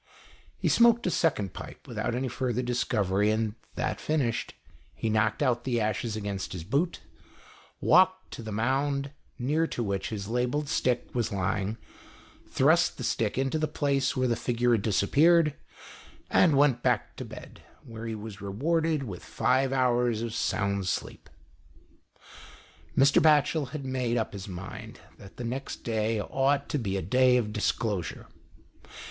He 0.57 0.67
smoked 0.67 1.05
a 1.05 1.11
second 1.11 1.53
pipe 1.53 1.87
without 1.87 2.15
any 2.15 2.27
further 2.27 2.63
discovery, 2.63 3.29
and 3.29 3.53
that 3.75 4.01
finished, 4.01 4.55
he 4.95 5.11
knocked 5.11 5.43
out 5.43 5.63
the 5.63 5.79
ashes 5.79 6.15
against 6.15 6.53
his 6.53 6.63
boot, 6.63 7.01
walked 7.79 8.31
to 8.31 8.41
the 8.41 8.51
mound, 8.51 9.11
near 9.37 9.67
to 9.67 9.83
which 9.83 10.09
his 10.09 10.27
labelled 10.27 10.67
stick 10.69 11.13
was 11.13 11.31
lying, 11.31 11.77
thrust 12.47 12.97
the 12.97 13.03
stick 13.03 13.37
into 13.37 13.59
the 13.59 13.67
place 13.67 14.17
where 14.17 14.27
the 14.27 14.35
figure 14.35 14.71
had 14.71 14.81
disappeared, 14.81 15.53
and 16.31 16.57
went 16.57 16.81
back 16.81 17.15
to 17.17 17.23
bed, 17.23 17.61
where 17.85 18.07
he 18.07 18.15
was 18.15 18.41
rewarded 18.41 19.03
with 19.03 19.23
five 19.23 19.71
hours 19.71 20.23
of 20.23 20.33
sound 20.33 20.87
sleep. 20.87 21.29
Mr. 22.97 23.21
Batchel 23.21 23.69
had 23.69 23.85
made 23.85 24.17
up 24.17 24.33
his 24.33 24.47
mind 24.47 24.99
that 25.19 25.37
the 25.37 25.43
next 25.43 25.83
day 25.83 26.19
ought 26.19 26.67
to 26.69 26.79
be 26.79 26.97
a 26.97 27.03
day 27.03 27.37
of 27.37 27.53
disclosure. 27.53 28.25